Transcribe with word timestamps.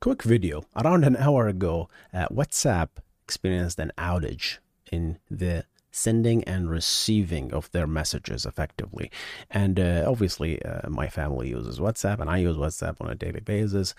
Quick 0.00 0.22
video. 0.22 0.64
Around 0.74 1.04
an 1.04 1.16
hour 1.16 1.46
ago, 1.46 1.90
uh, 2.14 2.26
WhatsApp 2.28 2.88
experienced 3.22 3.78
an 3.78 3.92
outage 3.98 4.56
in 4.90 5.18
the 5.30 5.66
sending 5.90 6.42
and 6.44 6.70
receiving 6.70 7.52
of 7.52 7.70
their 7.72 7.86
messages 7.86 8.46
effectively. 8.46 9.10
And 9.50 9.78
uh, 9.78 10.04
obviously, 10.08 10.62
uh, 10.64 10.88
my 10.88 11.08
family 11.08 11.50
uses 11.50 11.78
WhatsApp, 11.78 12.18
and 12.18 12.30
I 12.30 12.38
use 12.38 12.56
WhatsApp 12.56 12.96
on 13.02 13.10
a 13.10 13.14
daily 13.14 13.40
basis. 13.40 13.94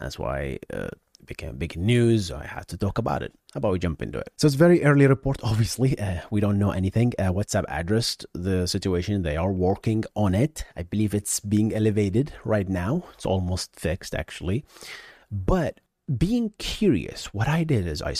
That's 0.00 0.18
why 0.18 0.58
uh, 0.72 0.88
it 1.20 1.26
became 1.26 1.58
big 1.58 1.76
news. 1.76 2.30
I 2.30 2.46
had 2.46 2.66
to 2.68 2.78
talk 2.78 2.96
about 2.96 3.22
it. 3.22 3.34
How 3.52 3.58
about 3.58 3.72
we 3.72 3.78
jump 3.78 4.00
into 4.00 4.20
it? 4.20 4.32
So 4.38 4.46
it's 4.46 4.56
very 4.56 4.82
early 4.82 5.06
report. 5.06 5.40
Obviously, 5.42 5.98
uh, 5.98 6.22
we 6.30 6.40
don't 6.40 6.58
know 6.58 6.70
anything. 6.70 7.12
Uh, 7.18 7.24
WhatsApp 7.30 7.64
addressed 7.68 8.24
the 8.32 8.66
situation. 8.66 9.20
They 9.20 9.36
are 9.36 9.52
working 9.52 10.04
on 10.14 10.34
it. 10.34 10.64
I 10.78 10.84
believe 10.84 11.12
it's 11.12 11.40
being 11.40 11.74
elevated 11.74 12.32
right 12.42 12.70
now. 12.70 13.04
It's 13.12 13.26
almost 13.26 13.78
fixed, 13.78 14.14
actually. 14.14 14.64
But 15.32 15.80
being 16.18 16.52
curious, 16.58 17.32
what 17.32 17.48
I 17.48 17.64
did 17.64 17.86
is 17.86 18.02
I 18.02 18.14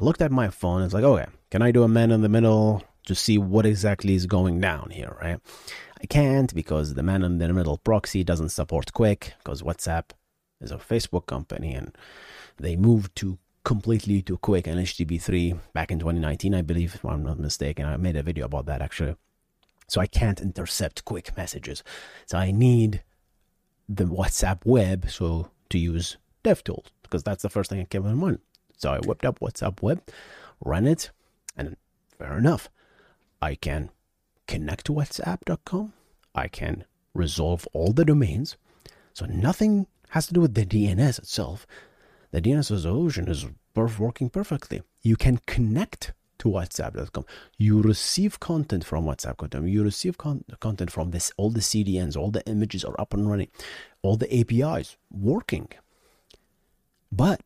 I 0.00 0.02
looked 0.02 0.22
at 0.22 0.32
my 0.32 0.48
phone. 0.48 0.78
And 0.78 0.86
it's 0.86 0.94
like, 0.94 1.04
okay, 1.04 1.26
can 1.50 1.62
I 1.62 1.70
do 1.70 1.84
a 1.84 1.88
man 1.88 2.10
in 2.10 2.22
the 2.22 2.28
middle 2.28 2.82
to 3.06 3.14
see 3.14 3.38
what 3.38 3.64
exactly 3.64 4.14
is 4.14 4.26
going 4.26 4.60
down 4.60 4.90
here, 4.90 5.16
right? 5.20 5.38
I 6.02 6.06
can't 6.06 6.52
because 6.54 6.94
the 6.94 7.02
man 7.02 7.22
in 7.22 7.38
the 7.38 7.52
middle 7.52 7.78
proxy 7.78 8.24
doesn't 8.24 8.48
support 8.48 8.92
QUIC 8.92 9.32
because 9.38 9.62
WhatsApp 9.62 10.10
is 10.60 10.72
a 10.72 10.78
Facebook 10.78 11.26
company 11.26 11.74
and 11.74 11.96
they 12.58 12.76
moved 12.76 13.14
to 13.16 13.38
completely 13.64 14.22
to 14.22 14.38
QUIC 14.38 14.66
and 14.66 14.80
HTTP3 14.80 15.58
back 15.74 15.90
in 15.90 15.98
2019, 15.98 16.54
I 16.54 16.62
believe, 16.62 16.94
if 16.94 17.04
I'm 17.04 17.22
not 17.22 17.38
mistaken. 17.38 17.84
I 17.86 17.96
made 17.96 18.16
a 18.16 18.22
video 18.22 18.46
about 18.46 18.66
that 18.66 18.82
actually. 18.82 19.16
So 19.86 20.00
I 20.00 20.06
can't 20.06 20.40
intercept 20.40 21.04
QUIC 21.04 21.36
messages. 21.36 21.82
So 22.26 22.38
I 22.38 22.50
need 22.50 23.02
the 23.88 24.04
WhatsApp 24.04 24.64
web 24.64 25.10
so 25.10 25.50
to 25.70 25.78
use 25.78 26.16
DevTools 26.44 26.86
because 27.02 27.22
that's 27.22 27.42
the 27.42 27.48
first 27.48 27.70
thing 27.70 27.78
that 27.78 27.90
came 27.90 28.02
to 28.02 28.10
mind. 28.10 28.40
So 28.76 28.92
I 28.92 28.98
whipped 28.98 29.24
up 29.24 29.40
WhatsApp 29.40 29.82
Web, 29.82 30.02
ran 30.64 30.86
it, 30.86 31.10
and 31.56 31.76
fair 32.18 32.36
enough, 32.38 32.68
I 33.42 33.54
can 33.54 33.90
connect 34.46 34.86
to 34.86 34.92
WhatsApp.com. 34.92 35.92
I 36.34 36.48
can 36.48 36.84
resolve 37.14 37.66
all 37.72 37.92
the 37.92 38.04
domains. 38.04 38.56
So 39.12 39.26
nothing 39.26 39.86
has 40.10 40.26
to 40.28 40.34
do 40.34 40.40
with 40.40 40.54
the 40.54 40.64
DNS 40.64 41.18
itself. 41.18 41.66
The 42.30 42.40
DNS 42.40 42.70
resolution 42.70 43.28
is 43.28 43.46
working 43.74 44.30
perfectly. 44.30 44.82
You 45.02 45.16
can 45.16 45.40
connect 45.46 46.12
to 46.40 46.48
WhatsApp.com. 46.48 47.24
You 47.56 47.80
receive 47.80 48.40
content 48.40 48.84
from 48.84 49.04
WhatsApp.com. 49.04 49.66
You 49.68 49.82
receive 49.84 50.18
con- 50.18 50.44
content 50.60 50.90
from 50.90 51.10
this. 51.10 51.32
All 51.36 51.50
the 51.50 51.60
CDNs, 51.60 52.16
all 52.16 52.30
the 52.30 52.46
images 52.46 52.84
are 52.84 53.00
up 53.00 53.14
and 53.14 53.30
running, 53.30 53.48
all 54.02 54.16
the 54.16 54.32
APIs 54.38 54.96
working. 55.10 55.68
But 57.12 57.40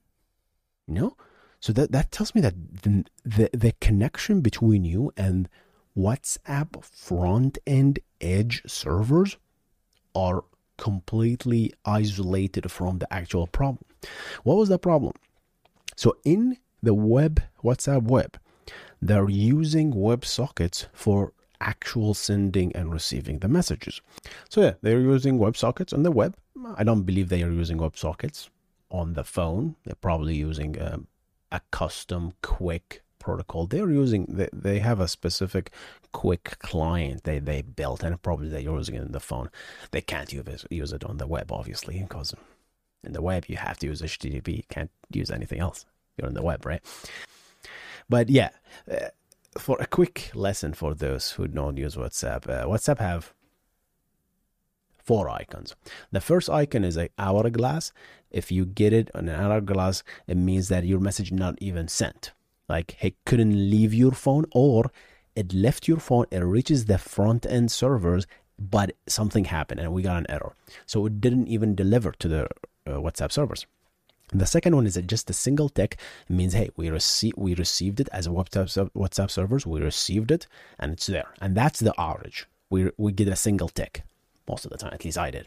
you 0.87 0.95
know, 0.95 1.17
so 1.61 1.73
that 1.73 1.93
that 1.93 2.11
tells 2.11 2.35
me 2.35 2.41
that 2.41 2.55
the 2.83 3.05
the, 3.25 3.51
the 3.53 3.73
connection 3.81 4.41
between 4.41 4.85
you 4.85 5.13
and 5.17 5.49
WhatsApp 5.97 6.85
front 6.85 7.59
end 7.67 8.01
edge 8.21 8.63
servers 8.67 9.37
are 10.15 10.45
completely 10.77 11.73
isolated 11.85 12.71
from 12.71 12.99
the 12.99 13.13
actual 13.13 13.47
problem. 13.47 13.85
What 14.43 14.57
was 14.57 14.69
the 14.69 14.79
problem? 14.79 15.15
So 15.97 16.17
in 16.25 16.59
the 16.83 16.95
web 16.95 17.43
WhatsApp 17.63 18.03
web, 18.03 18.39
they're 19.05 19.29
using 19.29 19.93
WebSockets 19.93 20.87
for 20.95 21.35
actual 21.61 22.15
sending 22.15 22.75
and 22.75 22.91
receiving 22.91 23.39
the 23.39 23.49
messages. 23.49 24.01
So 24.49 24.63
yeah, 24.63 24.75
they're 24.81 25.01
using 25.01 25.39
WebSockets 25.39 25.93
on 25.93 26.05
the 26.05 26.11
web. 26.11 26.35
I 26.77 26.85
don't 26.85 27.03
believe 27.03 27.29
they 27.29 27.43
are 27.43 27.51
using 27.51 27.77
WebSockets 27.77 28.49
on 28.91 29.13
the 29.13 29.25
phone. 29.25 29.77
They're 29.85 29.95
probably 29.95 30.37
using 30.37 30.79
a, 30.79 30.95
um, 30.95 31.07
a 31.53 31.61
custom 31.71 32.33
QUIC 32.43 33.01
protocol. 33.19 33.67
They're 33.67 33.91
using 33.91 34.25
they, 34.27 34.49
they 34.53 34.79
have 34.79 35.01
a 35.01 35.09
specific 35.09 35.71
QUIC 36.15 36.59
client 36.61 37.25
they, 37.25 37.39
they 37.39 37.61
built 37.61 38.03
and 38.03 38.21
probably 38.23 38.49
they're 38.49 38.61
using 38.61 38.95
it 38.95 39.03
in 39.03 39.13
the 39.13 39.21
phone. 39.21 39.51
They 39.91 40.01
can't 40.01 40.33
use 40.33 40.65
use 40.71 40.93
it 40.93 41.05
on 41.05 41.19
the 41.19 41.27
web 41.27 41.53
obviously 41.53 42.01
because 42.01 42.35
in 43.03 43.13
the 43.13 43.23
web 43.23 43.45
you 43.49 43.57
have 43.57 43.79
to 43.81 43.87
use 43.87 44.01
HTTP. 44.01 44.57
You 44.57 44.63
can't 44.71 44.91
use 45.13 45.31
anything 45.31 45.61
else. 45.61 45.85
You're 46.17 46.29
on 46.29 46.35
the 46.35 46.43
web, 46.43 46.65
right? 46.65 46.83
But 48.09 48.29
yeah, 48.29 48.51
uh, 48.91 49.09
for 49.59 49.77
a 49.81 49.87
quick 49.87 50.31
lesson 50.35 50.73
for 50.75 50.95
those 50.95 51.33
who 51.33 51.49
don't 51.49 51.77
use 51.77 51.97
WhatsApp, 51.97 52.49
uh, 52.49 52.67
WhatsApp 52.67 52.99
have 52.99 53.33
four 54.99 55.29
icons. 55.29 55.75
The 56.13 56.21
first 56.21 56.49
icon 56.49 56.85
is 56.85 56.97
a 56.97 57.11
hourglass. 57.19 57.93
If 58.31 58.51
you 58.51 58.65
get 58.65 58.93
it 58.93 59.11
on 59.15 59.29
an 59.29 59.41
hourglass, 59.41 60.03
it 60.27 60.37
means 60.37 60.69
that 60.69 60.85
your 60.85 60.99
message 61.01 61.31
not 61.31 61.57
even 61.61 61.89
sent. 61.89 62.33
Like 62.69 62.97
it 63.05 63.15
couldn't 63.27 63.71
leave 63.71 63.93
your 63.93 64.13
phone 64.13 64.47
or 64.53 64.91
it 65.37 65.53
left 65.53 65.89
your 65.89 65.99
phone, 65.99 66.27
it 66.31 66.39
reaches 66.39 66.85
the 66.85 66.99
front 66.99 67.45
end 67.45 67.71
servers, 67.71 68.27
but 68.59 68.93
something 69.07 69.47
happened 69.47 69.81
and 69.81 69.93
we 69.93 70.03
got 70.03 70.17
an 70.17 70.27
error. 70.29 70.55
So 70.87 71.07
it 71.07 71.21
didn't 71.21 71.49
even 71.49 71.75
deliver 71.75 72.13
to 72.13 72.29
the 72.29 72.45
uh, 72.87 72.93
WhatsApp 72.93 73.33
servers. 73.33 73.67
The 74.33 74.47
second 74.47 74.75
one 74.75 74.87
is 74.87 74.95
that 74.95 75.07
just 75.07 75.29
a 75.31 75.33
single 75.33 75.69
tick. 75.69 75.99
Means, 76.29 76.55
hey, 76.55 76.71
we 76.77 76.91
received 76.91 77.37
we 77.37 77.55
received 77.55 78.01
it 78.01 78.09
as 78.13 78.27
a 78.27 78.31
WhatsApp 78.31 78.91
WhatsApp 78.93 79.31
servers. 79.31 79.67
We 79.67 79.81
received 79.81 80.31
it, 80.31 80.47
and 80.79 80.93
it's 80.93 81.07
there, 81.07 81.29
and 81.41 81.57
that's 81.57 81.81
the 81.81 81.93
outage. 81.99 82.45
We 82.71 82.91
we 82.97 83.13
get 83.13 83.29
a 83.29 83.37
single 83.37 83.69
tick 83.69 84.03
most 84.49 84.65
of 84.65 84.71
the 84.71 84.79
time. 84.79 84.93
At 84.93 85.05
least 85.05 85.19
I 85.19 85.31
did. 85.31 85.47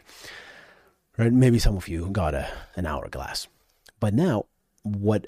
Right? 1.16 1.32
Maybe 1.32 1.58
some 1.58 1.76
of 1.76 1.88
you 1.88 2.08
got 2.10 2.34
a 2.34 2.48
an 2.76 2.86
hourglass, 2.86 3.48
but 4.00 4.14
now 4.14 4.46
what? 4.82 5.26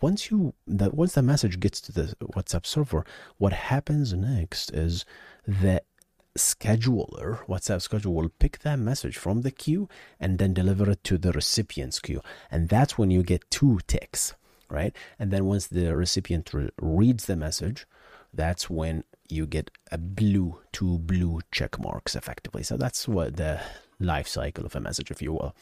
Once 0.00 0.30
you 0.30 0.54
that 0.66 0.94
once 0.94 1.12
the 1.12 1.22
message 1.22 1.60
gets 1.60 1.80
to 1.82 1.92
the 1.92 2.16
WhatsApp 2.34 2.66
server, 2.66 3.04
what 3.38 3.52
happens 3.52 4.12
next 4.14 4.70
is 4.72 5.04
that 5.46 5.84
scheduler, 6.36 7.44
WhatsApp 7.46 7.86
scheduler 7.86 8.14
will 8.14 8.28
pick 8.28 8.60
that 8.60 8.78
message 8.78 9.16
from 9.16 9.42
the 9.42 9.50
queue 9.50 9.88
and 10.18 10.38
then 10.38 10.54
deliver 10.54 10.90
it 10.90 11.04
to 11.04 11.18
the 11.18 11.32
recipient's 11.32 12.00
queue. 12.00 12.20
And 12.50 12.68
that's 12.68 12.98
when 12.98 13.10
you 13.10 13.22
get 13.22 13.50
two 13.50 13.80
ticks, 13.86 14.34
right? 14.68 14.94
And 15.18 15.30
then 15.30 15.46
once 15.46 15.66
the 15.66 15.96
recipient 15.96 16.52
re- 16.52 16.70
reads 16.80 17.26
the 17.26 17.36
message, 17.36 17.86
that's 18.32 18.68
when 18.68 19.04
you 19.28 19.46
get 19.46 19.70
a 19.90 19.98
blue, 19.98 20.60
two 20.72 20.98
blue 20.98 21.40
check 21.52 21.78
marks 21.78 22.16
effectively. 22.16 22.62
So 22.62 22.76
that's 22.76 23.06
what 23.08 23.36
the 23.36 23.60
life 24.00 24.28
cycle 24.28 24.66
of 24.66 24.74
a 24.74 24.80
message, 24.80 25.10
if 25.10 25.22
you 25.22 25.32
will, 25.32 25.54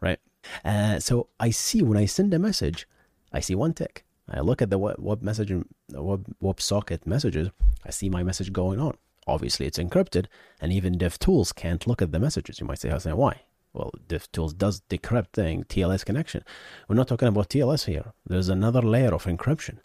right? 0.00 0.18
Uh, 0.64 0.98
so 0.98 1.28
I 1.40 1.50
see 1.50 1.82
when 1.82 1.96
I 1.96 2.06
send 2.06 2.34
a 2.34 2.38
message, 2.38 2.86
I 3.32 3.40
see 3.40 3.54
one 3.54 3.74
tick. 3.74 4.04
I 4.28 4.40
look 4.40 4.60
at 4.60 4.70
the 4.70 4.78
web, 4.78 4.96
web 4.98 5.22
message, 5.22 5.52
web, 5.92 6.26
web 6.40 6.60
socket 6.60 7.06
messages. 7.06 7.50
I 7.84 7.90
see 7.90 8.10
my 8.10 8.24
message 8.24 8.52
going 8.52 8.80
on. 8.80 8.96
Obviously, 9.26 9.66
it's 9.66 9.78
encrypted, 9.78 10.26
and 10.60 10.72
even 10.72 10.98
DevTools 10.98 11.54
can't 11.54 11.86
look 11.86 12.00
at 12.00 12.12
the 12.12 12.20
messages. 12.20 12.60
You 12.60 12.66
might 12.66 12.78
say, 12.78 12.90
"Hassan, 12.90 13.16
why?" 13.16 13.42
Well, 13.72 13.92
DevTools 14.08 14.56
does 14.56 14.80
decrypt 14.88 15.32
the 15.32 15.64
TLS 15.64 16.04
connection. 16.04 16.42
We're 16.88 16.96
not 16.96 17.08
talking 17.08 17.28
about 17.28 17.50
TLS 17.50 17.84
here. 17.84 18.12
There's 18.24 18.48
another 18.48 18.80
layer 18.80 19.12
of 19.12 19.24
encryption. 19.24 19.78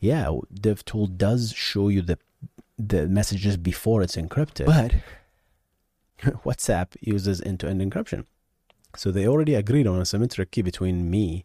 Yeah, 0.00 0.30
DevTool 0.52 1.16
does 1.16 1.52
show 1.52 1.88
you 1.88 2.02
the 2.02 2.18
the 2.78 3.08
messages 3.08 3.56
before 3.56 4.02
it's 4.02 4.16
encrypted, 4.16 4.66
but 4.66 4.94
WhatsApp 6.44 6.96
uses 7.00 7.40
end-to-end 7.40 7.80
encryption. 7.80 8.26
So 8.96 9.10
they 9.10 9.26
already 9.26 9.54
agreed 9.54 9.86
on 9.86 10.00
a 10.00 10.04
symmetric 10.04 10.50
key 10.50 10.62
between 10.62 11.10
me 11.10 11.44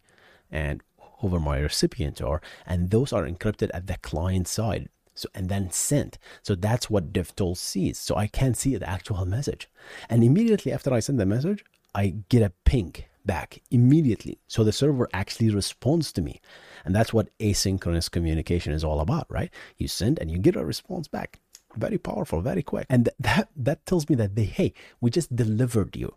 and 0.49 0.81
over 1.23 1.39
my 1.39 1.59
recipient 1.59 2.21
are, 2.21 2.41
and 2.65 2.89
those 2.89 3.13
are 3.13 3.23
encrypted 3.23 3.69
at 3.73 3.87
the 3.87 3.97
client 3.97 4.47
side. 4.47 4.89
So 5.13 5.27
and 5.35 5.49
then 5.49 5.71
sent. 5.71 6.17
So 6.41 6.55
that's 6.55 6.89
what 6.89 7.13
DevTools 7.13 7.57
sees. 7.57 7.97
So 7.99 8.15
I 8.15 8.27
can 8.27 8.53
see 8.53 8.75
the 8.75 8.89
actual 8.89 9.25
message. 9.25 9.69
And 10.09 10.23
immediately 10.23 10.71
after 10.71 10.93
I 10.93 10.99
send 10.99 11.19
the 11.19 11.25
message, 11.25 11.63
I 11.93 12.15
get 12.29 12.41
a 12.41 12.53
ping 12.65 12.95
back 13.25 13.61
immediately. 13.69 14.39
So 14.47 14.63
the 14.63 14.71
server 14.71 15.09
actually 15.13 15.53
responds 15.53 16.11
to 16.13 16.21
me. 16.21 16.41
And 16.85 16.95
that's 16.95 17.13
what 17.13 17.37
asynchronous 17.39 18.09
communication 18.09 18.73
is 18.73 18.83
all 18.83 18.99
about, 18.99 19.27
right? 19.29 19.51
You 19.77 19.87
send 19.87 20.19
and 20.19 20.31
you 20.31 20.37
get 20.39 20.55
a 20.55 20.65
response 20.65 21.07
back. 21.07 21.39
Very 21.75 21.97
powerful, 21.97 22.41
very 22.41 22.63
quick. 22.63 22.85
And 22.89 23.09
that 23.19 23.49
that 23.55 23.85
tells 23.85 24.09
me 24.09 24.15
that 24.15 24.35
they, 24.35 24.43
hey, 24.45 24.73
we 24.99 25.09
just 25.09 25.35
delivered 25.35 25.95
you 25.95 26.15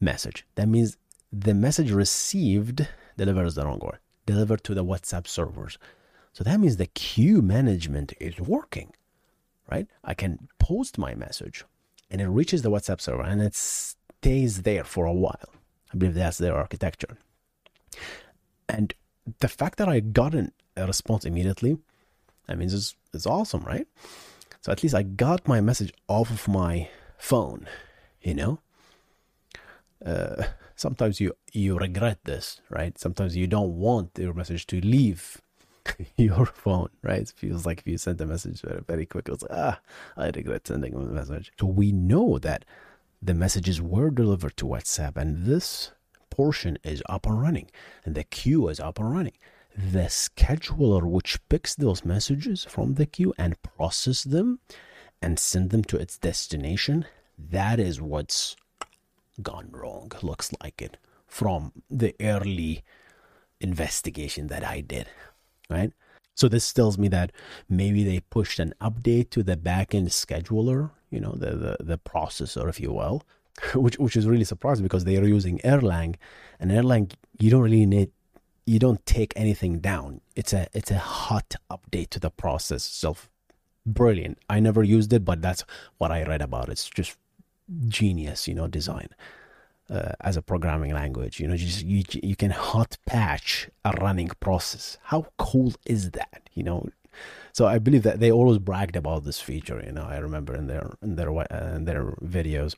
message. 0.00 0.46
That 0.54 0.68
means 0.68 0.96
the 1.32 1.54
message 1.54 1.90
received 1.90 2.86
deliver 3.16 3.44
is 3.44 3.54
the 3.54 3.64
wrong 3.64 3.80
word, 3.80 3.98
deliver 4.26 4.56
to 4.56 4.74
the 4.74 4.84
WhatsApp 4.84 5.26
servers. 5.26 5.78
So 6.34 6.42
that 6.42 6.58
means 6.58 6.76
the 6.76 6.86
queue 6.86 7.40
management 7.42 8.12
is 8.20 8.40
working, 8.40 8.92
right? 9.70 9.86
I 10.02 10.14
can 10.14 10.48
post 10.58 10.98
my 10.98 11.14
message 11.14 11.64
and 12.10 12.20
it 12.20 12.26
reaches 12.26 12.62
the 12.62 12.72
WhatsApp 12.72 13.00
server 13.00 13.22
and 13.22 13.40
it 13.40 13.54
stays 13.54 14.62
there 14.62 14.82
for 14.82 15.06
a 15.06 15.12
while. 15.12 15.50
I 15.92 15.96
believe 15.96 16.14
that's 16.14 16.38
their 16.38 16.56
architecture. 16.56 17.16
And 18.68 18.92
the 19.38 19.48
fact 19.48 19.78
that 19.78 19.88
I 19.88 20.00
got 20.00 20.34
an, 20.34 20.50
a 20.76 20.88
response 20.88 21.24
immediately, 21.24 21.78
I 22.48 22.56
mean, 22.56 22.66
it's, 22.66 22.96
it's 23.12 23.26
awesome, 23.26 23.62
right? 23.62 23.86
So 24.60 24.72
at 24.72 24.82
least 24.82 24.96
I 24.96 25.04
got 25.04 25.46
my 25.46 25.60
message 25.60 25.92
off 26.08 26.30
of 26.30 26.48
my 26.48 26.88
phone, 27.16 27.68
you 28.22 28.34
know? 28.34 28.58
Uh, 30.04 30.46
sometimes 30.74 31.20
you 31.20 31.32
you 31.52 31.78
regret 31.78 32.18
this, 32.24 32.60
right? 32.68 32.98
Sometimes 32.98 33.36
you 33.36 33.46
don't 33.46 33.76
want 33.76 34.18
your 34.18 34.34
message 34.34 34.66
to 34.66 34.80
leave 34.80 35.40
your 36.16 36.46
phone, 36.46 36.88
right? 37.02 37.22
It 37.22 37.32
feels 37.36 37.66
like 37.66 37.80
if 37.80 37.86
you 37.86 37.98
sent 37.98 38.20
a 38.20 38.26
message 38.26 38.62
very 38.86 39.06
quick, 39.06 39.28
it's 39.28 39.42
like, 39.42 39.52
ah, 39.52 39.80
I 40.16 40.30
regret 40.30 40.66
sending 40.66 40.94
a 40.94 40.98
message. 40.98 41.52
So 41.58 41.66
we 41.66 41.92
know 41.92 42.38
that 42.38 42.64
the 43.22 43.34
messages 43.34 43.80
were 43.80 44.10
delivered 44.10 44.56
to 44.58 44.66
WhatsApp 44.66 45.16
and 45.16 45.46
this 45.46 45.92
portion 46.30 46.78
is 46.82 47.02
up 47.08 47.26
and 47.26 47.40
running 47.40 47.70
and 48.04 48.14
the 48.14 48.24
queue 48.24 48.68
is 48.68 48.80
up 48.80 48.98
and 48.98 49.10
running. 49.12 49.38
The 49.76 50.06
scheduler 50.06 51.02
which 51.02 51.40
picks 51.48 51.74
those 51.74 52.04
messages 52.04 52.64
from 52.64 52.94
the 52.94 53.06
queue 53.06 53.34
and 53.38 53.60
process 53.62 54.22
them 54.22 54.60
and 55.20 55.38
send 55.38 55.70
them 55.70 55.84
to 55.84 55.96
its 55.96 56.18
destination, 56.18 57.06
that 57.38 57.80
is 57.80 58.00
what's 58.00 58.56
gone 59.42 59.68
wrong, 59.72 60.12
looks 60.22 60.52
like 60.62 60.80
it, 60.80 60.96
from 61.26 61.72
the 61.90 62.14
early 62.20 62.84
investigation 63.60 64.46
that 64.48 64.62
I 64.64 64.80
did 64.80 65.08
right? 65.68 65.92
So 66.34 66.48
this 66.48 66.72
tells 66.72 66.98
me 66.98 67.08
that 67.08 67.32
maybe 67.68 68.02
they 68.02 68.20
pushed 68.20 68.58
an 68.58 68.74
update 68.80 69.30
to 69.30 69.42
the 69.42 69.56
backend 69.56 70.08
scheduler, 70.08 70.90
you 71.10 71.20
know, 71.20 71.32
the, 71.32 71.52
the, 71.52 71.76
the 71.80 71.98
processor, 71.98 72.68
if 72.68 72.80
you 72.80 72.92
will, 72.92 73.22
which 73.74 73.98
which 73.98 74.16
is 74.16 74.26
really 74.26 74.44
surprising 74.44 74.82
because 74.82 75.04
they 75.04 75.16
are 75.16 75.24
using 75.24 75.58
Erlang, 75.58 76.16
and 76.58 76.70
Erlang 76.72 77.12
you 77.38 77.50
don't 77.50 77.62
really 77.62 77.86
need 77.86 78.10
you 78.66 78.78
don't 78.78 79.04
take 79.06 79.32
anything 79.36 79.78
down. 79.78 80.20
It's 80.34 80.52
a 80.52 80.66
it's 80.72 80.90
a 80.90 80.98
hot 80.98 81.54
update 81.70 82.10
to 82.10 82.20
the 82.20 82.30
process 82.30 82.86
itself. 82.86 83.30
Brilliant. 83.86 84.38
I 84.48 84.60
never 84.60 84.82
used 84.82 85.12
it, 85.12 85.24
but 85.24 85.42
that's 85.42 85.62
what 85.98 86.10
I 86.10 86.24
read 86.24 86.40
about. 86.42 86.68
It's 86.70 86.88
just 86.88 87.16
genius, 87.88 88.48
you 88.48 88.54
know, 88.54 88.66
design 88.66 89.08
uh, 89.90 90.12
as 90.20 90.36
a 90.36 90.42
programming 90.42 90.92
language. 90.92 91.40
You 91.40 91.48
know, 91.48 91.56
just 91.56 91.84
you 91.84 92.02
you 92.22 92.36
can 92.36 92.50
hot 92.50 92.96
patch 93.06 93.68
a 93.84 93.92
running 94.00 94.30
process. 94.40 94.98
How 95.04 95.26
cool 95.38 95.72
is 95.86 96.12
that? 96.12 96.48
You 96.54 96.62
know, 96.62 96.88
so 97.52 97.66
I 97.66 97.78
believe 97.78 98.02
that 98.02 98.20
they 98.20 98.30
always 98.32 98.58
bragged 98.58 98.96
about 98.96 99.24
this 99.24 99.40
feature. 99.40 99.82
You 99.84 99.92
know, 99.92 100.04
I 100.04 100.18
remember 100.18 100.54
in 100.54 100.66
their 100.66 100.96
in 101.02 101.16
their 101.16 101.30
uh, 101.30 101.74
in 101.76 101.84
their 101.84 102.04
videos. 102.22 102.74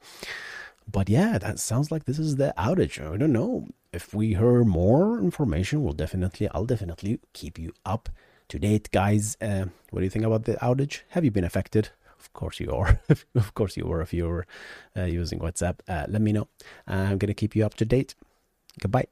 But 0.91 1.09
yeah, 1.09 1.39
that 1.39 1.59
sounds 1.59 1.91
like 1.91 2.05
this 2.05 2.19
is 2.19 2.37
the 2.37 2.55
outage. 2.57 3.01
I 3.01 3.17
don't 3.17 3.33
know 3.33 3.67
if 3.93 4.15
we 4.15 4.35
hear 4.35 4.63
more 4.63 5.19
information. 5.19 5.83
We'll 5.83 5.95
definitely, 5.95 6.49
I'll 6.51 6.65
definitely 6.65 7.19
keep 7.33 7.59
you 7.59 7.73
up 7.85 8.09
to 8.49 8.59
date, 8.59 8.91
guys. 8.93 9.37
Uh, 9.41 9.67
what 9.91 10.01
do 10.01 10.05
you 10.05 10.11
think 10.11 10.25
about 10.25 10.45
the 10.45 10.55
outage? 10.55 11.01
Have 11.09 11.25
you 11.25 11.33
been 11.33 11.45
affected? 11.45 11.91
Of 12.19 12.33
course 12.33 12.61
you 12.61 12.71
are. 12.73 13.01
of 13.35 13.55
course 13.55 13.77
you 13.77 13.87
were 13.87 14.01
if 14.03 14.13
you 14.13 14.27
were 14.27 14.47
uh, 14.97 15.05
using 15.05 15.39
WhatsApp. 15.39 15.81
Uh, 15.89 16.07
let 16.09 16.23
me 16.23 16.33
know. 16.33 16.49
I'm 16.87 17.19
going 17.19 17.29
to 17.29 17.35
keep 17.35 17.55
you 17.57 17.65
up 17.65 17.75
to 17.75 17.85
date. 17.85 18.15
Goodbye. 18.81 19.07